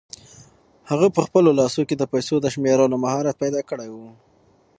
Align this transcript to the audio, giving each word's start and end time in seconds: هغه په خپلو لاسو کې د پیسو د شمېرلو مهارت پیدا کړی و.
هغه 0.89 1.07
په 1.15 1.21
خپلو 1.27 1.49
لاسو 1.59 1.81
کې 1.87 1.95
د 1.97 2.03
پیسو 2.13 2.35
د 2.41 2.45
شمېرلو 2.53 2.95
مهارت 3.03 3.35
پیدا 3.43 3.61
کړی 3.69 3.89
و. 3.91 3.95